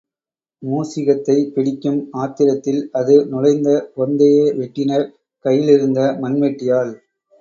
மூஷிகத்தைப் 0.63 1.51
பிடிக்கும் 1.53 2.09
ஆத்திரத்தில் 2.13 2.89
அது 2.91 3.25
நுழைந்த 3.25 3.69
பொந்தையே 3.95 4.47
வெட்டினர் 4.55 5.07
கையிலிருந்த 5.45 5.99
மண்வெட்டியால். 6.21 6.93